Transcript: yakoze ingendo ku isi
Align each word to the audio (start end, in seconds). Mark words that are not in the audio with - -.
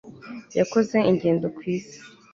yakoze 0.57 0.97
ingendo 1.09 1.45
ku 1.55 1.61
isi 1.75 1.99